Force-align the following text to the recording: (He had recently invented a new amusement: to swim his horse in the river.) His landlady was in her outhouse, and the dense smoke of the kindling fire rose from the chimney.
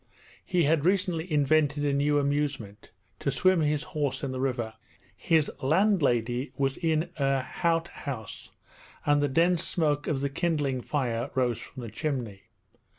(He 0.43 0.63
had 0.63 0.83
recently 0.83 1.31
invented 1.31 1.85
a 1.85 1.93
new 1.93 2.17
amusement: 2.17 2.89
to 3.19 3.29
swim 3.29 3.61
his 3.61 3.83
horse 3.83 4.23
in 4.23 4.31
the 4.31 4.39
river.) 4.39 4.73
His 5.15 5.51
landlady 5.61 6.51
was 6.57 6.75
in 6.77 7.11
her 7.17 7.47
outhouse, 7.63 8.49
and 9.05 9.21
the 9.21 9.27
dense 9.29 9.63
smoke 9.63 10.07
of 10.07 10.21
the 10.21 10.29
kindling 10.31 10.81
fire 10.81 11.29
rose 11.35 11.59
from 11.61 11.83
the 11.83 11.91
chimney. 11.91 12.45